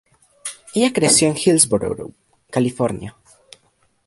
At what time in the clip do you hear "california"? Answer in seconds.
2.49-3.15